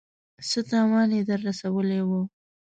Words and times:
څه 0.49 0.59
تاوان 0.69 1.09
يې 1.17 1.21
در 1.29 1.39
رسولی 1.47 2.01
و. 2.07 2.11